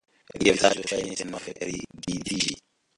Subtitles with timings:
[0.43, 2.55] Lia vizaĝo ŝajnis denove rigidiĝi.